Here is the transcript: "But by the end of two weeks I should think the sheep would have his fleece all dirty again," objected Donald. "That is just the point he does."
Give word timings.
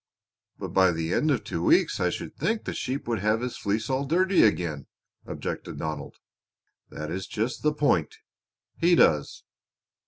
"But 0.57 0.69
by 0.69 0.89
the 0.91 1.13
end 1.13 1.29
of 1.29 1.43
two 1.43 1.63
weeks 1.63 1.99
I 1.99 2.09
should 2.09 2.35
think 2.35 2.63
the 2.63 2.73
sheep 2.73 3.07
would 3.07 3.19
have 3.19 3.41
his 3.41 3.55
fleece 3.55 3.87
all 3.87 4.03
dirty 4.03 4.41
again," 4.41 4.87
objected 5.27 5.77
Donald. 5.77 6.15
"That 6.89 7.11
is 7.11 7.27
just 7.27 7.61
the 7.61 7.71
point 7.71 8.15
he 8.77 8.95
does." 8.95 9.43